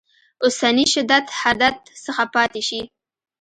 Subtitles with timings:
[0.45, 2.81] اوسني شدت حدت څخه پاتې شي.